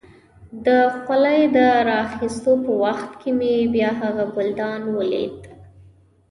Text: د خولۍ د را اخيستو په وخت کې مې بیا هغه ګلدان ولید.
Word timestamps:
د 0.65 0.67
خولۍ 0.99 1.41
د 1.55 1.57
را 1.87 1.97
اخيستو 2.07 2.51
په 2.65 2.71
وخت 2.83 3.11
کې 3.21 3.29
مې 3.37 3.55
بیا 3.73 3.89
هغه 4.01 4.23
ګلدان 4.35 4.81
ولید. 4.97 5.37